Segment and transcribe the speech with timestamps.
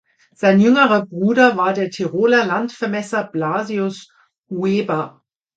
[0.33, 4.11] Sein jüngerer Bruder war der Tiroler Landvermesser Blasius
[4.49, 5.21] Hueber.